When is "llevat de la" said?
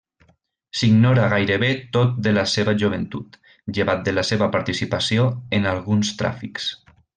3.79-4.25